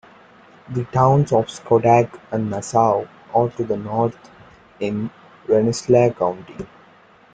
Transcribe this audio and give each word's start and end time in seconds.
The 0.73 0.83
towns 0.85 1.31
of 1.31 1.45
Schodack 1.45 2.19
and 2.31 2.49
Nassau 2.49 3.05
are 3.35 3.49
to 3.49 3.63
the 3.63 3.77
north 3.77 4.17
in 4.79 5.11
Rensselaer 5.47 6.09
County. 6.11 6.65